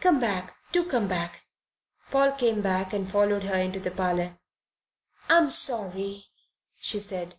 "Come 0.00 0.18
back! 0.18 0.52
Do 0.72 0.90
come 0.90 1.06
back!" 1.06 1.44
Paul 2.10 2.32
came 2.32 2.60
back 2.60 2.92
and 2.92 3.08
followed 3.08 3.44
her 3.44 3.54
into 3.54 3.78
the 3.78 3.92
parlour. 3.92 4.36
"I'm 5.28 5.48
sorry," 5.48 6.26
she 6.76 6.98
said. 6.98 7.36